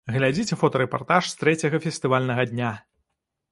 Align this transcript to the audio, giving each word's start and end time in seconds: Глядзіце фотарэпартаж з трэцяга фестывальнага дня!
Глядзіце 0.13 0.55
фотарэпартаж 0.61 1.29
з 1.33 1.37
трэцяга 1.43 1.83
фестывальнага 1.85 2.49
дня! 2.55 2.75